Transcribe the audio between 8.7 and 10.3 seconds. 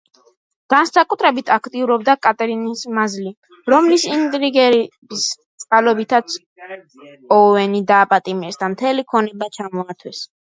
მთელი ქონება ჩამოართვეს.